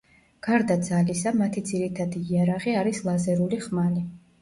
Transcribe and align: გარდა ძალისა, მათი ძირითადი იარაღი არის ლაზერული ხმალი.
გარდა 0.45 0.77
ძალისა, 0.87 1.35
მათი 1.43 1.65
ძირითადი 1.73 2.25
იარაღი 2.35 2.77
არის 2.83 3.07
ლაზერული 3.13 3.65
ხმალი. 3.71 4.09